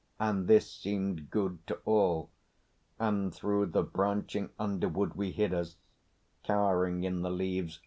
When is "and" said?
0.19-0.47, 2.97-3.31